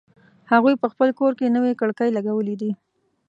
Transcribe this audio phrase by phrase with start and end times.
[0.51, 2.71] هغوی په خپل کور کی نوې کړکۍ لګولې دي